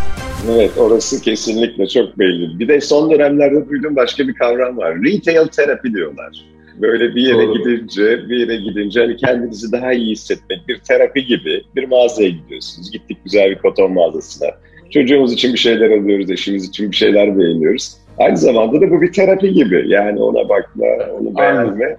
Evet 0.50 0.71
orası 0.78 1.23
kesinlikle 1.23 1.88
çok 1.88 2.19
belli. 2.19 2.59
Bir 2.59 2.69
de 2.69 2.80
son 2.80 3.11
dönemlerde 3.11 3.69
duyduğum 3.69 3.97
başka 3.97 4.28
bir 4.28 4.35
kavram 4.35 4.76
var. 4.76 4.95
Retail 5.02 5.47
terapi 5.47 5.95
diyorlar. 5.95 6.45
Böyle 6.83 7.15
bir 7.15 7.23
yere 7.23 7.47
Doğru. 7.47 7.59
gidince, 7.59 8.29
bir 8.29 8.37
yere 8.37 8.57
gidince 8.57 9.01
hani 9.01 9.17
kendinizi 9.17 9.73
daha 9.73 9.93
iyi 9.93 10.11
hissetmek, 10.11 10.69
bir 10.69 10.79
terapi 10.79 11.27
gibi 11.27 11.63
bir 11.77 11.89
mağazaya 11.89 12.29
gidiyorsunuz. 12.29 12.91
Gittik 12.91 13.19
güzel 13.25 13.51
bir 13.51 13.59
koton 13.59 13.93
mağazasına. 13.93 14.49
Çocuğumuz 14.91 15.33
için 15.33 15.53
bir 15.53 15.59
şeyler 15.59 15.91
alıyoruz, 15.91 16.31
eşimiz 16.31 16.69
için 16.69 16.91
bir 16.91 16.97
şeyler 16.97 17.39
beğeniyoruz. 17.39 17.97
Aynı 18.19 18.37
zamanda 18.37 18.81
da 18.81 18.91
bu 18.91 19.03
bir 19.03 19.13
terapi 19.13 19.53
gibi. 19.53 19.85
Yani 19.87 20.23
ona 20.23 20.49
bakma, 20.49 20.87
onu 21.21 21.37
beğenme. 21.37 21.85
Aynen. 21.85 21.97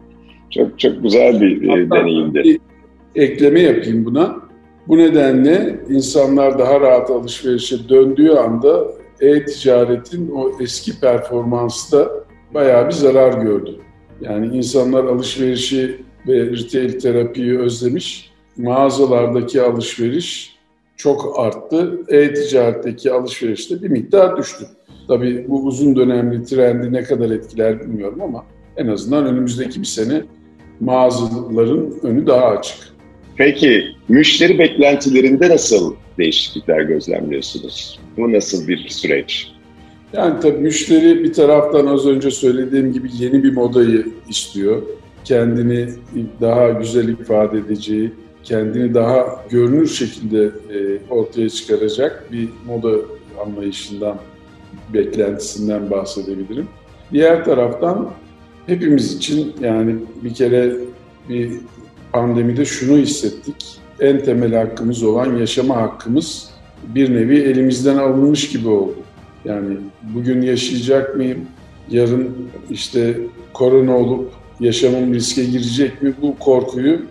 Çok 0.50 0.80
çok 0.80 1.04
güzel 1.04 1.42
bir 1.42 1.70
e, 1.70 1.82
Hatta 1.82 1.96
deneyimdi. 1.96 2.44
Bir 2.44 2.60
ekleme 3.16 3.60
yapayım 3.60 4.06
buna. 4.06 4.36
Bu 4.88 4.98
nedenle 4.98 5.76
insanlar 5.90 6.60
daha 6.60 6.82
rahat 6.82 7.10
alışverişe 7.10 7.90
döndüğü 7.90 8.30
anda 8.30 8.84
e-ticaretin 9.22 10.32
o 10.32 10.52
eski 10.62 11.00
performansı 11.00 11.98
da 11.98 12.12
bayağı 12.54 12.88
bir 12.88 12.92
zarar 12.94 13.42
gördü. 13.42 13.80
Yani 14.22 14.58
insanlar 14.58 15.04
alışverişi 15.04 16.02
ve 16.28 16.46
retail 16.46 17.00
terapiyi 17.00 17.60
özlemiş. 17.60 18.32
Mağazalardaki 18.58 19.62
alışveriş 19.62 20.56
çok 20.98 21.40
arttı. 21.40 22.00
E-ticaretteki 22.10 23.12
alışveriş 23.12 23.72
de 23.72 23.82
bir 23.82 23.90
miktar 23.90 24.38
düştü. 24.38 24.66
Tabii 25.08 25.46
bu 25.50 25.64
uzun 25.64 25.96
dönemli 25.96 26.46
trendi 26.46 26.94
ne 26.94 27.04
kadar 27.04 27.30
etkiler 27.30 27.80
bilmiyorum 27.80 28.22
ama 28.22 28.46
en 28.78 28.88
azından 28.88 29.26
önümüzdeki 29.26 29.82
bir 29.82 29.86
sene 29.86 30.22
mağazaların 30.80 31.94
önü 32.04 32.28
daha 32.28 32.46
açık. 32.46 32.78
Peki 33.36 33.84
müşteri 34.10 34.60
beklentilerinde 34.60 35.50
nasıl 35.50 35.96
değişiklikler 36.18 36.82
gözlemliyorsunuz? 36.82 38.00
Bu 38.18 38.32
nasıl 38.34 38.68
bir 38.68 38.90
süreç? 38.90 39.52
Yani 40.14 40.40
tabii 40.40 40.58
müşteri 40.58 41.24
bir 41.24 41.34
taraftan 41.34 41.88
az 41.88 42.08
önce 42.08 42.32
söylediğim 42.32 42.94
gibi 42.94 43.10
yeni 43.20 43.44
bir 43.44 43.54
modayı 43.54 44.08
istiyor. 44.30 44.82
Kendini 45.24 45.90
daha 46.42 46.70
güzel 46.70 47.08
ifade 47.08 47.58
edeceği, 47.58 48.12
kendini 48.44 48.94
daha 48.94 49.46
görünür 49.50 49.88
şekilde 49.88 50.44
e, 50.46 51.00
ortaya 51.10 51.50
çıkaracak 51.50 52.32
bir 52.32 52.50
moda 52.66 52.96
anlayışından, 53.46 54.18
beklentisinden 54.94 55.92
bahsedebilirim. 55.92 56.68
Diğer 57.12 57.46
taraftan 57.46 58.10
hepimiz 58.68 59.16
için 59.16 59.54
yani 59.62 59.96
bir 60.24 60.34
kere 60.34 60.74
bir 61.30 61.52
pandemide 62.12 62.66
şunu 62.66 62.98
hissettik. 62.98 63.80
En 64.00 64.24
temel 64.24 64.56
hakkımız 64.56 65.04
olan 65.04 65.38
yaşama 65.38 65.76
hakkımız 65.76 66.50
bir 66.96 67.14
nevi 67.14 67.40
elimizden 67.40 67.98
alınmış 67.98 68.50
gibi 68.50 68.68
oldu. 68.68 68.96
Yani 69.46 69.78
bugün 70.16 70.42
yaşayacak 70.42 71.16
mıyım? 71.16 71.40
Yarın 71.90 72.36
işte 72.70 73.18
korona 73.54 73.98
olup 73.98 74.32
yaşamım 74.60 75.14
riske 75.14 75.44
girecek 75.44 76.02
mi? 76.02 76.14
Bu 76.22 76.40
korkuyu 76.40 77.02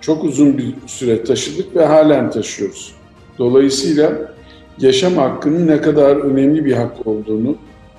çok 0.00 0.24
uzun 0.24 0.58
bir 0.58 0.74
süre 0.86 1.24
taşıdık 1.24 1.76
ve 1.76 1.84
halen 1.84 2.30
taşıyoruz. 2.30 2.94
Dolayısıyla 3.38 4.34
yaşam 4.78 5.14
hakkının 5.14 5.66
ne 5.66 5.80
kadar 5.80 6.16
önemli 6.16 6.64
bir 6.64 6.72
hak 6.72 7.06
olduğunu 7.06 7.56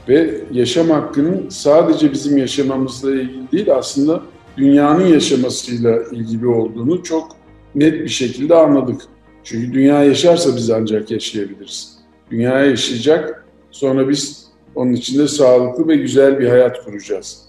ve 0.09 0.41
yaşam 0.51 0.89
hakkının 0.89 1.49
sadece 1.49 2.11
bizim 2.11 2.37
yaşamamızla 2.37 3.11
ilgili 3.11 3.51
değil 3.51 3.75
aslında 3.75 4.21
dünyanın 4.57 5.05
yaşamasıyla 5.05 5.99
ilgili 6.11 6.47
olduğunu 6.47 7.03
çok 7.03 7.35
net 7.75 7.93
bir 7.93 8.09
şekilde 8.09 8.55
anladık. 8.55 9.01
Çünkü 9.43 9.73
dünya 9.73 10.03
yaşarsa 10.03 10.55
biz 10.55 10.69
ancak 10.69 11.11
yaşayabiliriz. 11.11 11.97
Dünya 12.31 12.59
yaşayacak, 12.59 13.40
sonra 13.71 14.09
biz 14.09 14.47
onun 14.75 14.93
içinde 14.93 15.27
sağlıklı 15.27 15.87
ve 15.87 15.95
güzel 15.95 16.39
bir 16.39 16.47
hayat 16.47 16.85
kuracağız. 16.85 17.45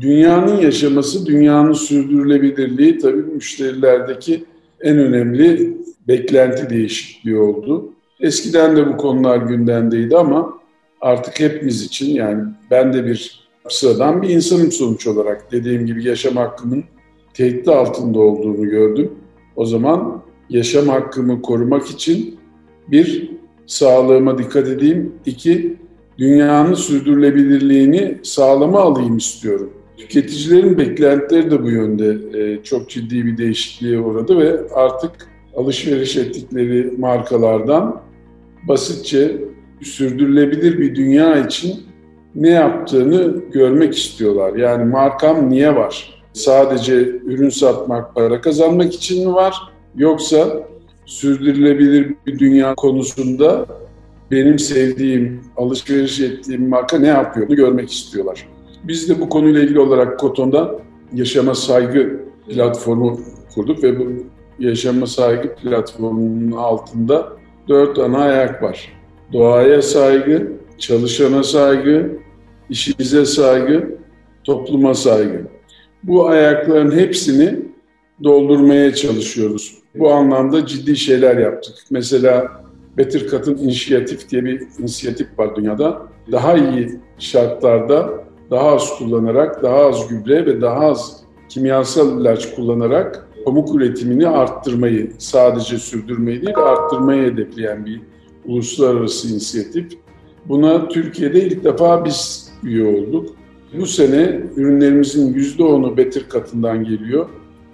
Dünyanın 0.00 0.56
yaşaması, 0.56 1.26
dünyanın 1.26 1.72
sürdürülebilirliği 1.72 2.98
tabii 2.98 3.22
müşterilerdeki 3.22 4.44
en 4.80 4.98
önemli 4.98 5.76
beklenti 6.08 6.70
değişikliği 6.70 7.38
oldu. 7.38 7.92
Eskiden 8.20 8.76
de 8.76 8.86
bu 8.86 8.96
konular 8.96 9.36
gündemdeydi 9.36 10.16
ama 10.16 10.58
artık 11.00 11.40
hepimiz 11.40 11.82
için 11.82 12.14
yani 12.14 12.44
ben 12.70 12.92
de 12.92 13.06
bir 13.06 13.48
sıradan 13.68 14.22
bir 14.22 14.28
insanım 14.28 14.72
sonuç 14.72 15.06
olarak 15.06 15.52
dediğim 15.52 15.86
gibi 15.86 16.04
yaşam 16.04 16.36
hakkımın 16.36 16.84
tehdit 17.34 17.68
altında 17.68 18.18
olduğunu 18.18 18.70
gördüm. 18.70 19.12
O 19.56 19.64
zaman 19.64 20.22
yaşam 20.50 20.88
hakkımı 20.88 21.42
korumak 21.42 21.86
için 21.90 22.38
bir, 22.88 23.30
sağlığıma 23.70 24.38
dikkat 24.38 24.68
edeyim. 24.68 25.12
iki 25.26 25.76
dünyanın 26.18 26.74
sürdürülebilirliğini 26.74 28.18
sağlama 28.22 28.80
alayım 28.80 29.16
istiyorum. 29.16 29.70
Tüketicilerin 29.96 30.78
beklentileri 30.78 31.50
de 31.50 31.62
bu 31.62 31.70
yönde 31.70 32.38
e, 32.38 32.62
çok 32.62 32.90
ciddi 32.90 33.26
bir 33.26 33.38
değişikliğe 33.38 34.00
uğradı 34.00 34.38
ve 34.38 34.60
artık 34.74 35.10
alışveriş 35.56 36.16
ettikleri 36.16 36.92
markalardan 36.98 38.00
basitçe 38.68 39.36
sürdürülebilir 39.82 40.78
bir 40.78 40.94
dünya 40.94 41.46
için 41.46 41.74
ne 42.34 42.50
yaptığını 42.50 43.34
görmek 43.52 43.96
istiyorlar. 43.96 44.56
Yani 44.56 44.84
markam 44.84 45.50
niye 45.50 45.76
var? 45.76 46.20
Sadece 46.32 46.94
ürün 47.02 47.48
satmak, 47.48 48.14
para 48.14 48.40
kazanmak 48.40 48.94
için 48.94 49.28
mi 49.28 49.34
var? 49.34 49.54
Yoksa 49.96 50.68
sürdürülebilir 51.10 52.14
bir 52.26 52.38
dünya 52.38 52.74
konusunda 52.74 53.66
benim 54.30 54.58
sevdiğim, 54.58 55.40
alışveriş 55.56 56.20
ettiğim 56.20 56.68
marka 56.68 56.98
ne 56.98 57.06
yapıyor? 57.06 57.48
Görmek 57.48 57.92
istiyorlar. 57.92 58.48
Biz 58.84 59.08
de 59.08 59.20
bu 59.20 59.28
konuyla 59.28 59.60
ilgili 59.60 59.80
olarak 59.80 60.20
Koton'da 60.20 60.78
yaşama 61.14 61.54
saygı 61.54 62.20
platformu 62.48 63.20
kurduk 63.54 63.82
ve 63.82 63.98
bu 63.98 64.04
yaşama 64.58 65.06
saygı 65.06 65.54
platformunun 65.54 66.52
altında 66.52 67.32
dört 67.68 67.98
ana 67.98 68.18
ayak 68.18 68.62
var. 68.62 68.92
Doğaya 69.32 69.82
saygı, 69.82 70.52
çalışana 70.78 71.42
saygı, 71.42 72.18
işimize 72.70 73.24
saygı, 73.24 73.98
topluma 74.44 74.94
saygı. 74.94 75.42
Bu 76.02 76.28
ayakların 76.28 76.98
hepsini 76.98 77.58
doldurmaya 78.24 78.94
çalışıyoruz. 78.94 79.79
Bu 79.94 80.10
anlamda 80.12 80.66
ciddi 80.66 80.96
şeyler 80.96 81.36
yaptık. 81.36 81.74
Mesela 81.90 82.62
Better 82.96 83.28
Cotton 83.28 83.54
İnisiyatif 83.54 84.30
diye 84.30 84.44
bir 84.44 84.62
inisiyatif 84.78 85.38
var 85.38 85.56
dünyada. 85.56 86.02
Daha 86.32 86.56
iyi 86.56 87.00
şartlarda 87.18 88.24
daha 88.50 88.68
az 88.68 88.98
kullanarak, 88.98 89.62
daha 89.62 89.76
az 89.76 90.08
gübre 90.08 90.46
ve 90.46 90.60
daha 90.60 90.80
az 90.80 91.16
kimyasal 91.48 92.20
ilaç 92.20 92.54
kullanarak 92.54 93.28
pamuk 93.44 93.74
üretimini 93.74 94.28
arttırmayı, 94.28 95.12
sadece 95.18 95.78
sürdürmeyi 95.78 96.42
değil 96.42 96.56
arttırmayı 96.56 97.32
hedefleyen 97.32 97.86
bir 97.86 98.00
uluslararası 98.44 99.28
inisiyatif. 99.28 99.86
Buna 100.48 100.88
Türkiye'de 100.88 101.42
ilk 101.42 101.64
defa 101.64 102.04
biz 102.04 102.50
üye 102.64 102.96
olduk. 102.96 103.36
Bu 103.78 103.86
sene 103.86 104.40
ürünlerimizin 104.56 105.34
%10'u 105.34 105.96
Better 105.96 106.28
katından 106.28 106.84
geliyor. 106.84 107.28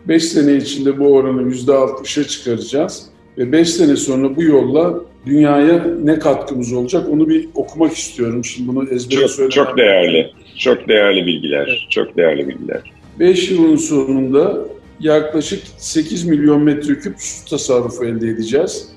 5 0.09 0.25
sene 0.25 0.57
içinde 0.57 0.99
bu 0.99 1.15
oranı 1.15 1.43
%60'a 1.43 2.25
çıkaracağız. 2.25 3.07
Ve 3.39 3.53
5 3.53 3.71
sene 3.71 3.97
sonra 3.97 4.37
bu 4.37 4.43
yolla 4.43 5.01
dünyaya 5.27 5.87
ne 6.03 6.19
katkımız 6.19 6.73
olacak 6.73 7.09
onu 7.11 7.29
bir 7.29 7.49
okumak 7.55 7.93
istiyorum. 7.93 8.45
Şimdi 8.45 8.69
bunu 8.69 8.89
ezbere 8.89 9.21
çok, 9.21 9.31
söylemem. 9.31 9.51
Çok 9.51 9.77
değerli, 9.77 10.33
çok 10.59 10.89
değerli 10.89 11.27
bilgiler, 11.27 11.67
evet. 11.69 11.91
çok 11.91 12.17
değerli 12.17 12.49
bilgiler. 12.49 12.93
5 13.21 13.51
yılın 13.51 13.77
sonunda 13.77 14.59
yaklaşık 15.01 15.63
8 15.77 16.25
milyon 16.25 16.63
metreküp 16.63 17.15
su 17.19 17.51
tasarrufu 17.51 18.05
elde 18.05 18.29
edeceğiz. 18.29 18.89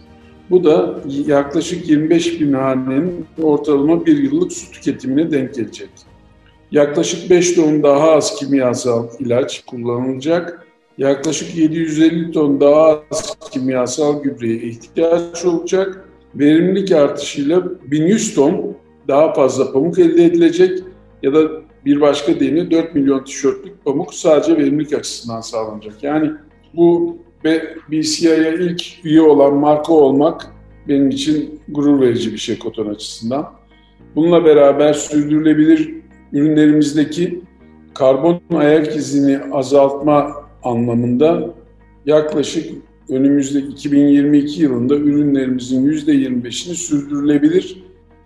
Bu 0.50 0.64
da 0.64 1.00
yaklaşık 1.28 1.90
25 1.90 2.42
bin 2.42 2.54
hanenin 2.54 3.26
ortalama 3.42 4.06
bir 4.06 4.18
yıllık 4.18 4.54
su 4.54 4.72
tüketimine 4.72 5.32
denk 5.32 5.56
gelecek. 5.56 5.90
Yaklaşık 6.72 7.30
5 7.30 7.54
ton 7.54 7.84
daha 7.84 8.12
az 8.12 8.36
kimyasal 8.36 9.08
ilaç 9.20 9.66
kullanılacak. 9.66 10.69
Yaklaşık 11.00 11.56
750 11.56 12.32
ton 12.32 12.62
daha 12.62 13.04
az 13.12 13.38
kimyasal 13.52 14.24
gübreye 14.24 14.56
ihtiyaç 14.56 15.46
olacak. 15.46 16.10
Verimlilik 16.36 16.92
artışıyla 16.92 17.64
1100 17.92 18.36
ton 18.36 18.76
daha 19.08 19.34
fazla 19.34 19.72
pamuk 19.72 20.00
elde 20.00 20.26
edilecek 20.26 20.80
ya 21.24 21.34
da 21.34 21.42
bir 21.86 22.02
başka 22.02 22.40
deyimle 22.40 22.72
4 22.72 22.96
milyon 22.96 23.24
tişörtlük 23.24 23.86
pamuk 23.86 24.14
sadece 24.14 24.58
verimlilik 24.58 24.94
açısından 24.94 25.42
sağlanacak. 25.42 26.04
Yani 26.04 26.32
bu 26.74 27.18
ve 27.46 27.76
BCI'ye 27.92 28.56
ilk 28.60 29.06
üye 29.06 29.22
olan 29.22 29.54
marka 29.54 29.94
olmak 29.94 30.48
benim 30.88 31.10
için 31.10 31.60
gurur 31.68 32.02
verici 32.02 32.34
bir 32.34 32.38
şey 32.38 32.60
Koton 32.60 32.88
açısından. 32.88 33.52
Bununla 34.16 34.46
beraber 34.46 34.94
sürdürülebilir 34.94 35.94
ürünlerimizdeki 36.34 37.42
karbon 37.94 38.42
ayak 38.54 38.96
izini 38.96 39.40
azaltma 39.52 40.39
anlamında 40.64 41.54
yaklaşık 42.06 42.72
önümüzdeki 43.10 43.68
2022 43.68 44.62
yılında 44.62 44.96
ürünlerimizin 44.96 45.92
%25'ini 45.92 46.74
sürdürülebilir 46.74 47.84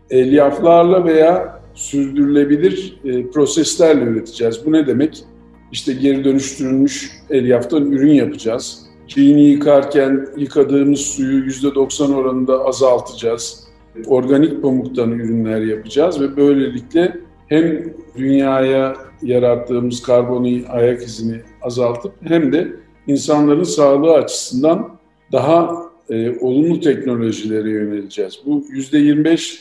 elyaflarla 0.09 1.05
veya 1.05 1.61
sürdürülebilir 1.73 2.99
e, 3.05 3.27
proseslerle 3.27 4.03
üreteceğiz. 4.03 4.65
Bu 4.65 4.71
ne 4.71 4.87
demek? 4.87 5.25
işte 5.73 5.93
geri 5.93 6.23
dönüştürülmüş 6.23 7.11
elyaftan 7.29 7.91
ürün 7.91 8.13
yapacağız. 8.13 8.85
Giyini 9.07 9.49
yıkarken 9.49 10.27
yıkadığımız 10.37 10.99
suyu 10.99 11.45
%90 11.45 12.13
oranında 12.15 12.65
azaltacağız. 12.65 13.67
Organik 14.05 14.61
pamuktan 14.61 15.11
ürünler 15.11 15.61
yapacağız 15.61 16.21
ve 16.21 16.37
böylelikle 16.37 17.17
hem 17.47 17.93
dünyaya 18.17 18.95
yarattığımız 19.21 20.01
karbonu 20.01 20.47
ayak 20.69 21.01
izini 21.01 21.41
azaltıp 21.61 22.13
hem 22.23 22.53
de 22.53 22.67
insanların 23.07 23.63
sağlığı 23.63 24.13
açısından 24.13 24.89
daha 25.31 25.83
e, 26.09 26.39
olumlu 26.39 26.79
teknolojilere 26.79 27.69
yöneleceğiz. 27.69 28.39
Bu 28.45 28.65
%25 28.73 29.59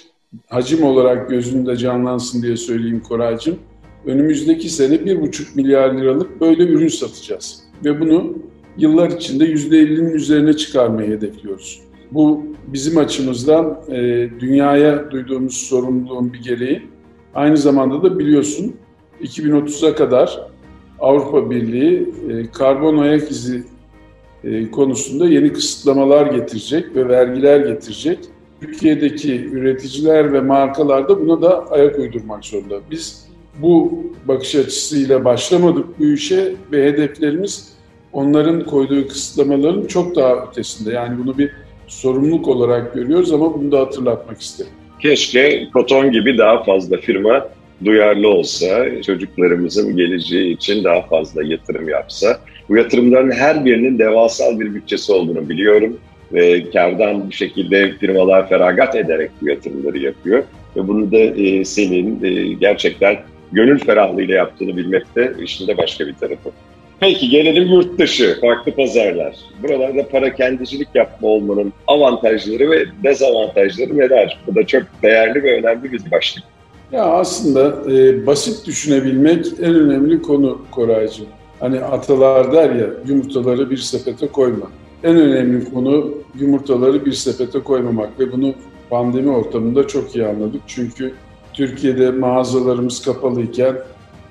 hacim 0.49 0.85
olarak 0.85 1.31
gözünde 1.31 1.77
canlansın 1.77 2.43
diye 2.43 2.57
söyleyeyim 2.57 3.03
Koraycığım. 3.09 3.59
Önümüzdeki 4.07 4.71
sene 4.71 4.95
1,5 4.95 5.57
milyar 5.57 5.95
liralık 5.95 6.41
böyle 6.41 6.63
ürün 6.63 6.89
satacağız. 6.89 7.63
Ve 7.85 8.01
bunu 8.01 8.39
yıllar 8.77 9.11
içinde 9.11 9.45
%50'nin 9.45 10.11
üzerine 10.11 10.53
çıkarmayı 10.53 11.11
hedefliyoruz. 11.11 11.81
Bu 12.11 12.47
bizim 12.67 12.99
açımızdan 12.99 13.79
e, 13.89 14.29
dünyaya 14.41 15.11
duyduğumuz 15.11 15.57
sorumluluğun 15.57 16.33
bir 16.33 16.43
gereği. 16.43 16.83
Aynı 17.35 17.57
zamanda 17.57 18.03
da 18.03 18.19
biliyorsun 18.19 18.77
2030'a 19.23 19.95
kadar 19.95 20.41
Avrupa 21.01 21.51
Birliği 21.51 22.09
e, 22.31 22.51
karbon 22.51 22.99
ayak 22.99 23.31
izi 23.31 23.65
e, 24.45 24.71
konusunda 24.71 25.29
yeni 25.29 25.53
kısıtlamalar 25.53 26.27
getirecek 26.27 26.97
ve 26.97 27.09
vergiler 27.09 27.61
getirecek. 27.61 28.19
Türkiye'deki 28.61 29.45
üreticiler 29.45 30.33
ve 30.33 30.41
markalar 30.41 31.09
da 31.09 31.21
buna 31.21 31.43
da 31.43 31.67
ayak 31.71 31.99
uydurmak 31.99 32.45
zorunda. 32.45 32.81
Biz 32.91 33.29
bu 33.63 34.03
bakış 34.29 34.55
açısıyla 34.55 35.25
başlamadık 35.25 35.99
bu 35.99 36.05
işe 36.05 36.55
ve 36.73 36.85
hedeflerimiz 36.85 37.73
onların 38.13 38.65
koyduğu 38.67 39.09
kısıtlamaların 39.09 39.87
çok 39.87 40.17
daha 40.17 40.47
ötesinde. 40.47 40.93
Yani 40.93 41.19
bunu 41.19 41.39
bir 41.39 41.51
sorumluluk 41.87 42.49
olarak 42.49 42.95
görüyoruz 42.95 43.33
ama 43.33 43.55
bunu 43.55 43.73
da 43.73 43.81
hatırlatmak 43.81 44.41
isterim. 44.41 44.73
Keşke 45.03 45.69
Koton 45.73 46.13
gibi 46.13 46.39
daha 46.39 46.65
fazla 46.65 46.97
firma 46.97 47.49
duyarlı 47.85 48.29
olsa, 48.29 49.03
çocuklarımızın 49.03 49.97
geleceği 49.97 50.55
için 50.55 50.85
daha 50.85 51.03
fazla 51.03 51.43
yatırım 51.45 51.89
yapsa. 51.89 52.41
Bu 52.69 52.77
yatırımların 52.77 53.31
her 53.31 53.65
birinin 53.65 53.99
devasal 53.99 54.61
bir 54.61 54.75
bütçesi 54.75 55.13
olduğunu 55.13 55.49
biliyorum 55.49 55.99
ve 56.33 56.71
kardan 56.71 57.31
bir 57.31 57.35
şekilde 57.35 57.93
firmalar 57.93 58.49
feragat 58.49 58.97
ederek 58.97 59.31
bu 59.43 59.49
yatırımları 59.49 59.99
yapıyor. 59.99 60.43
Ve 60.77 60.89
bunu 60.89 61.13
da 61.13 61.19
e, 61.19 61.65
senin 61.65 62.25
e, 62.25 62.53
gerçekten 62.53 63.17
gönül 63.53 63.79
ferahlığıyla 63.79 64.35
yaptığını 64.35 64.77
bilmek 64.77 65.17
de 65.17 65.33
işin 65.43 65.67
de 65.69 65.79
başka 65.79 66.07
bir 66.07 66.15
tarafı. 66.15 66.51
Peki 67.03 67.29
gelelim 67.29 67.69
yurt 67.69 67.99
dışı, 67.99 68.41
farklı 68.41 68.73
pazarlar. 68.73 69.37
Buralarda 69.63 70.09
para 70.09 70.35
kendicilik 70.35 70.89
yapma 70.95 71.29
olmanın 71.29 71.73
avantajları 71.87 72.71
ve 72.71 72.85
dezavantajları 73.05 73.99
neler? 73.99 74.39
Bu 74.47 74.55
da 74.55 74.67
çok 74.67 74.83
değerli 75.03 75.43
ve 75.43 75.59
önemli 75.59 75.93
bir 75.93 76.11
başlık. 76.11 76.45
Ya 76.93 77.05
aslında 77.05 77.93
e, 77.93 78.27
basit 78.27 78.67
düşünebilmek 78.67 79.47
en 79.63 79.75
önemli 79.75 80.23
konu 80.23 80.63
Koraycığım. 80.71 81.27
Hani 81.61 81.81
atalar 81.81 82.53
der 82.53 82.71
ya 82.71 82.87
yumurtaları 83.09 83.71
bir 83.71 83.77
sepete 83.77 84.29
koyma. 84.29 84.71
En 85.05 85.17
önemli 85.17 85.71
konu 85.71 86.15
yumurtaları 86.39 87.07
bir 87.07 87.13
sepete 87.13 87.61
koymamak 87.61 88.21
ve 88.21 88.33
bunu 88.33 88.55
pandemi 88.91 89.31
ortamında 89.31 89.87
çok 89.87 90.17
iyi 90.17 90.27
anladık. 90.27 90.61
Çünkü 90.67 91.15
Türkiye'de 91.53 92.11
mağazalarımız 92.11 93.03
kapalıyken 93.03 93.75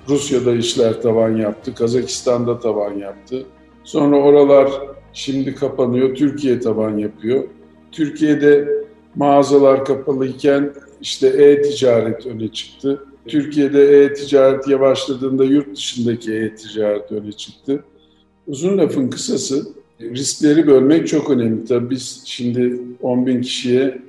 Rusya'da 0.09 0.55
işler 0.55 1.01
tavan 1.01 1.37
yaptı, 1.37 1.75
Kazakistan'da 1.75 2.59
tavan 2.59 2.93
yaptı. 2.93 3.45
Sonra 3.83 4.17
oralar 4.17 4.71
şimdi 5.13 5.55
kapanıyor, 5.55 6.15
Türkiye 6.15 6.59
tavan 6.59 6.97
yapıyor. 6.97 7.43
Türkiye'de 7.91 8.67
mağazalar 9.15 9.85
kapalıyken 9.85 10.73
işte 11.01 11.27
e-ticaret 11.27 12.25
öne 12.25 12.47
çıktı. 12.47 13.05
Türkiye'de 13.27 14.03
e-ticaret 14.03 14.67
yavaşladığında 14.67 15.43
yurt 15.43 15.75
dışındaki 15.75 16.33
e-ticaret 16.33 17.11
öne 17.11 17.31
çıktı. 17.31 17.83
Uzun 18.47 18.77
lafın 18.77 19.09
kısası 19.09 19.67
riskleri 20.01 20.67
bölmek 20.67 21.07
çok 21.07 21.29
önemli. 21.29 21.65
Tabii 21.65 21.89
biz 21.89 22.21
şimdi 22.25 22.81
10 23.01 23.25
bin 23.25 23.41
kişiye 23.41 24.01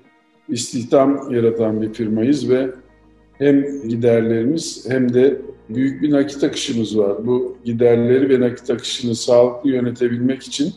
istihdam 0.49 1.35
yaratan 1.35 1.83
bir 1.83 1.93
firmayız 1.93 2.51
ve 2.51 2.71
hem 3.39 3.89
giderlerimiz 3.89 4.85
hem 4.89 5.15
de 5.15 5.41
büyük 5.69 6.03
bir 6.03 6.11
nakit 6.11 6.45
akışımız 6.45 6.99
var. 6.99 7.27
Bu 7.27 7.57
giderleri 7.65 8.29
ve 8.29 8.41
nakit 8.41 8.71
akışını 8.71 9.15
sağlıklı 9.15 9.71
yönetebilmek 9.71 10.43
için 10.43 10.73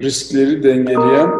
riskleri 0.00 0.62
dengeleyen 0.62 1.30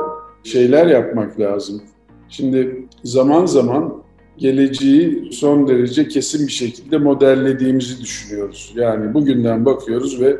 şeyler 0.44 0.87
yapmak 0.87 1.40
lazım. 1.40 1.82
Şimdi 2.28 2.87
zaman 3.04 3.46
zaman 3.46 4.02
geleceği 4.38 5.32
son 5.32 5.68
derece 5.68 6.09
kesin 6.09 6.46
bir 6.46 6.52
şekilde 6.52 6.98
modellediğimizi 6.98 8.00
düşünüyoruz. 8.00 8.72
Yani 8.76 9.14
bugünden 9.14 9.64
bakıyoruz 9.64 10.20
ve 10.20 10.37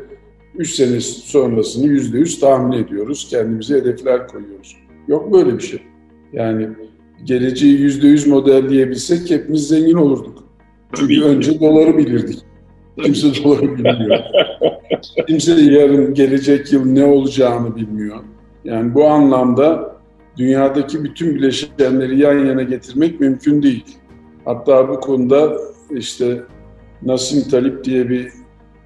3 0.57 0.75
sene 0.75 0.99
sonrasını 1.01 1.87
%100 1.87 2.39
tahmin 2.39 2.77
ediyoruz. 2.77 3.27
Kendimize 3.29 3.75
hedefler 3.75 4.27
koyuyoruz. 4.27 4.77
Yok 5.07 5.33
böyle 5.33 5.57
bir 5.57 5.63
şey. 5.63 5.79
Yani 6.33 6.69
geleceği 7.23 7.79
%100 7.79 8.29
modelleyebilsek 8.29 9.31
hepimiz 9.31 9.67
zengin 9.67 9.93
olurduk. 9.93 10.43
Çünkü 10.93 11.21
önce 11.21 11.59
doları 11.59 11.97
bilirdik. 11.97 12.39
Kimse 13.03 13.43
doları 13.43 13.77
bilmiyor. 13.77 14.19
Kimse 15.27 15.51
yarın 15.51 16.13
gelecek 16.13 16.73
yıl 16.73 16.85
ne 16.85 17.05
olacağını 17.05 17.75
bilmiyor. 17.75 18.17
Yani 18.65 18.93
bu 18.95 19.07
anlamda 19.07 19.95
dünyadaki 20.37 21.03
bütün 21.03 21.35
bileşenleri 21.35 22.19
yan 22.19 22.45
yana 22.45 22.63
getirmek 22.63 23.19
mümkün 23.19 23.63
değil. 23.63 23.85
Hatta 24.45 24.89
bu 24.89 24.99
konuda 24.99 25.57
işte 25.91 26.43
Nasim 27.01 27.49
Talip 27.49 27.83
diye 27.83 28.09
bir 28.09 28.31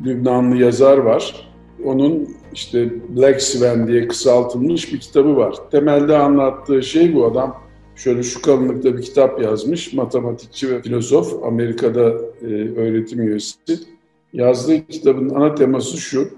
Lübnanlı 0.06 0.58
yazar 0.58 0.98
var. 0.98 1.50
Onun 1.86 2.30
işte 2.54 2.90
Black 3.10 3.42
Swan 3.42 3.88
diye 3.88 4.08
kısaltılmış 4.08 4.94
bir 4.94 5.00
kitabı 5.00 5.36
var. 5.36 5.56
Temelde 5.72 6.18
anlattığı 6.18 6.84
şey 6.84 7.16
bu 7.16 7.26
adam 7.26 7.62
şöyle 7.96 8.24
şu 8.24 8.42
kalınlıkta 8.42 8.98
bir 8.98 9.02
kitap 9.02 9.42
yazmış. 9.42 9.94
Matematikçi 9.94 10.70
ve 10.70 10.82
filozof 10.82 11.44
Amerika'da 11.44 12.10
e, 12.42 12.46
öğretim 12.76 13.22
üyesi. 13.22 13.56
Yazdığı 14.34 14.88
kitabın 14.88 15.30
ana 15.30 15.56
teması 15.56 15.98
şu. 15.98 16.30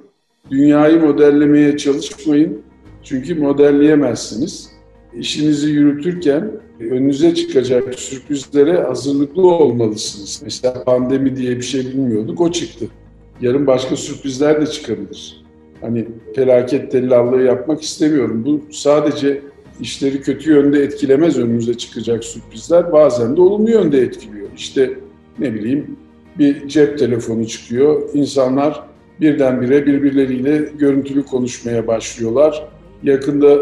Dünyayı 0.51 0.99
modellemeye 0.99 1.77
çalışmayın. 1.77 2.61
Çünkü 3.03 3.35
modelleyemezsiniz 3.35 4.73
işinizi 5.19 5.69
yürütürken 5.69 6.51
önünüze 6.79 7.35
çıkacak 7.35 7.99
sürprizlere 7.99 8.81
hazırlıklı 8.81 9.47
olmalısınız. 9.47 10.41
Mesela 10.43 10.83
pandemi 10.83 11.35
diye 11.35 11.57
bir 11.57 11.61
şey 11.61 11.85
bilmiyorduk, 11.85 12.41
o 12.41 12.51
çıktı. 12.51 12.85
Yarın 13.41 13.67
başka 13.67 13.95
sürprizler 13.95 14.61
de 14.61 14.65
çıkabilir. 14.65 15.43
Hani 15.81 16.07
felaket 16.35 16.91
tellallığı 16.91 17.41
yapmak 17.41 17.81
istemiyorum. 17.81 18.45
Bu 18.45 18.73
sadece 18.73 19.41
işleri 19.79 20.21
kötü 20.21 20.51
yönde 20.51 20.83
etkilemez 20.83 21.37
önümüze 21.37 21.73
çıkacak 21.73 22.23
sürprizler. 22.23 22.91
Bazen 22.91 23.37
de 23.37 23.41
olumlu 23.41 23.69
yönde 23.69 24.01
etkiliyor. 24.01 24.47
İşte 24.57 24.93
ne 25.39 25.53
bileyim 25.53 25.97
bir 26.37 26.67
cep 26.67 26.99
telefonu 26.99 27.47
çıkıyor. 27.47 28.09
İnsanlar 28.13 28.83
birdenbire 29.21 29.85
birbirleriyle 29.85 30.69
görüntülü 30.77 31.25
konuşmaya 31.25 31.87
başlıyorlar. 31.87 32.67
Yakında 33.03 33.57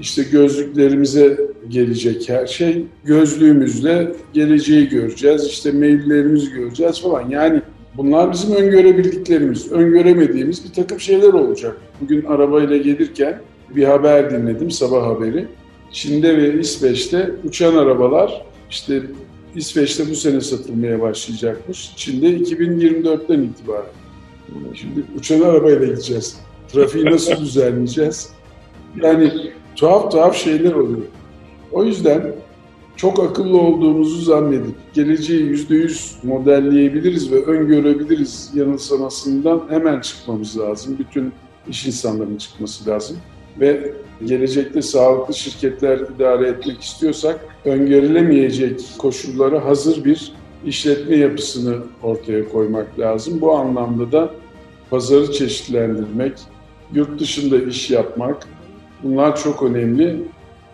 işte 0.00 0.22
gözlüklerimize 0.22 1.40
gelecek 1.68 2.28
her 2.28 2.46
şey. 2.46 2.84
Gözlüğümüzle 3.04 4.12
geleceği 4.32 4.88
göreceğiz. 4.88 5.46
İşte 5.46 5.72
maillerimizi 5.72 6.52
göreceğiz 6.52 7.02
falan. 7.02 7.30
Yani 7.30 7.62
bunlar 7.96 8.32
bizim 8.32 8.54
öngörebildiklerimiz. 8.54 9.72
Öngöremediğimiz 9.72 10.64
bir 10.64 10.72
takım 10.72 11.00
şeyler 11.00 11.32
olacak. 11.32 11.76
Bugün 12.00 12.24
arabayla 12.24 12.76
gelirken 12.76 13.40
bir 13.76 13.84
haber 13.84 14.30
dinledim, 14.30 14.70
sabah 14.70 15.06
haberi. 15.06 15.46
Çin'de 15.92 16.36
ve 16.36 16.60
İsveç'te 16.60 17.30
uçan 17.44 17.76
arabalar 17.76 18.46
işte 18.70 19.02
İsveç'te 19.56 20.10
bu 20.10 20.14
sene 20.14 20.40
satılmaya 20.40 21.00
başlayacakmış. 21.00 21.92
Çin'de 21.96 22.36
2024'ten 22.36 23.42
itibaren. 23.42 23.92
Şimdi 24.74 25.04
uçan 25.18 25.40
arabayla 25.40 25.86
gideceğiz. 25.86 26.36
Trafiği 26.68 27.04
nasıl 27.04 27.36
düzenleyeceğiz? 27.40 28.30
Yani 29.02 29.32
tuhaf 29.76 30.12
tuhaf 30.12 30.36
şeyler 30.36 30.72
oluyor. 30.72 31.06
O 31.72 31.84
yüzden 31.84 32.32
çok 32.96 33.18
akıllı 33.18 33.60
olduğumuzu 33.60 34.22
zannedip 34.22 34.74
geleceği 34.94 35.42
yüzde 35.42 35.74
yüz 35.74 36.16
modelleyebiliriz 36.22 37.32
ve 37.32 37.44
öngörebiliriz 37.44 38.50
yanılsamasından 38.54 39.62
hemen 39.68 40.00
çıkmamız 40.00 40.58
lazım. 40.58 40.96
Bütün 40.98 41.32
iş 41.68 41.86
insanlarının 41.86 42.36
çıkması 42.36 42.90
lazım. 42.90 43.16
Ve 43.60 43.92
gelecekte 44.24 44.82
sağlıklı 44.82 45.34
şirketler 45.34 45.98
idare 46.16 46.48
etmek 46.48 46.82
istiyorsak 46.82 47.40
öngörülemeyecek 47.64 48.80
koşullara 48.98 49.64
hazır 49.64 50.04
bir 50.04 50.32
işletme 50.66 51.16
yapısını 51.16 51.76
ortaya 52.02 52.48
koymak 52.48 52.98
lazım. 52.98 53.40
Bu 53.40 53.52
anlamda 53.52 54.12
da 54.12 54.30
pazarı 54.90 55.32
çeşitlendirmek, 55.32 56.32
yurt 56.94 57.20
dışında 57.20 57.58
iş 57.58 57.90
yapmak 57.90 58.48
bunlar 59.02 59.36
çok 59.36 59.62
önemli. 59.62 60.16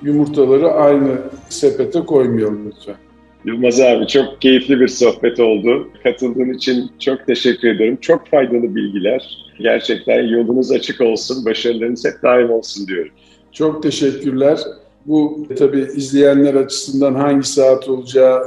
Yumurtaları 0.02 0.72
aynı 0.72 1.18
sepete 1.48 2.00
koymayalım 2.00 2.66
lütfen. 2.66 2.96
Yılmaz 3.44 3.80
abi 3.80 4.06
çok 4.06 4.40
keyifli 4.42 4.80
bir 4.80 4.88
sohbet 4.88 5.40
oldu. 5.40 5.88
Katıldığın 6.02 6.52
için 6.52 6.90
çok 6.98 7.26
teşekkür 7.26 7.68
ederim. 7.68 7.98
Çok 8.00 8.26
faydalı 8.26 8.74
bilgiler. 8.74 9.46
Gerçekten 9.58 10.22
yolunuz 10.22 10.72
açık 10.72 11.00
olsun, 11.00 11.44
başarılarınız 11.44 12.04
hep 12.04 12.22
daim 12.22 12.50
olsun 12.50 12.86
diyorum. 12.86 13.12
Çok 13.52 13.82
teşekkürler. 13.82 14.58
Bu 15.06 15.46
tabii 15.58 15.86
izleyenler 15.96 16.54
açısından 16.54 17.14
hangi 17.14 17.46
saat 17.46 17.88
olacağı 17.88 18.42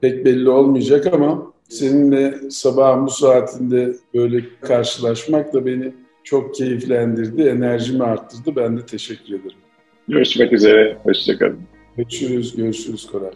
pek 0.00 0.24
belli 0.24 0.48
olmayacak 0.50 1.06
ama 1.14 1.52
seninle 1.68 2.34
sabahın 2.50 3.06
bu 3.06 3.10
saatinde 3.10 3.92
böyle 4.14 4.44
karşılaşmak 4.60 5.54
da 5.54 5.66
beni 5.66 5.92
çok 6.24 6.54
keyiflendirdi, 6.54 7.42
enerjimi 7.42 8.04
arttırdı. 8.04 8.56
Ben 8.56 8.78
de 8.78 8.86
teşekkür 8.86 9.28
ederim. 9.28 9.58
Görüşmek 10.08 10.52
üzere, 10.52 10.96
hoşçakalın. 11.02 11.58
Görüşürüz, 11.96 12.56
görüşürüz 12.56 13.06
Koray. 13.06 13.30